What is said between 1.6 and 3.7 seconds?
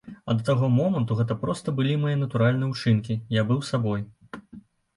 былі мае натуральныя ўчынкі, я быў